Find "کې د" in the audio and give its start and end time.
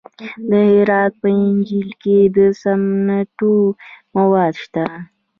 2.03-2.37